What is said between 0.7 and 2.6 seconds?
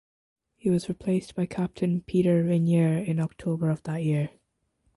was replaced by Captain Peter